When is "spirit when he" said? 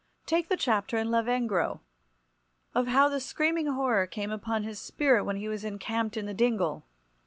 4.79-5.47